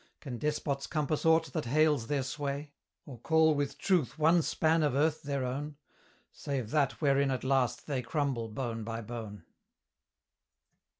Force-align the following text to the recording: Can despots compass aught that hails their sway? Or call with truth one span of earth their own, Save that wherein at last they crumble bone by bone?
Can 0.19 0.39
despots 0.39 0.87
compass 0.87 1.27
aught 1.27 1.53
that 1.53 1.65
hails 1.65 2.07
their 2.07 2.23
sway? 2.23 2.71
Or 3.05 3.19
call 3.19 3.53
with 3.53 3.77
truth 3.77 4.17
one 4.17 4.41
span 4.41 4.81
of 4.81 4.95
earth 4.95 5.21
their 5.21 5.45
own, 5.45 5.77
Save 6.31 6.71
that 6.71 6.93
wherein 7.03 7.29
at 7.29 7.43
last 7.43 7.85
they 7.85 8.01
crumble 8.01 8.47
bone 8.49 8.83
by 8.83 9.01
bone? 9.01 9.43